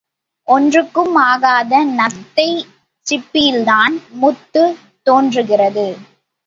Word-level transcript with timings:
ஒன்றுக்கும் 0.47 1.15
ஆகாத 1.23 1.73
நத்தைச் 1.91 2.65
சிப்பியில்தான் 3.05 3.95
முத்து 4.13 4.63
தோன்றுகிறது. 5.07 5.87